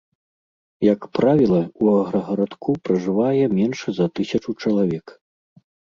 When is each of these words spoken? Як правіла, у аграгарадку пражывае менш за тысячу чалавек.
Як 0.93 1.01
правіла, 1.17 1.59
у 1.83 1.91
аграгарадку 1.97 2.77
пражывае 2.89 3.45
менш 3.61 3.77
за 3.99 4.05
тысячу 4.21 4.49
чалавек. 4.61 5.05